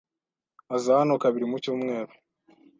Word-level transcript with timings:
Aza 0.75 0.91
hano 0.99 1.13
kabiri 1.23 1.45
mu 1.51 1.57
cyumweru. 1.63 2.13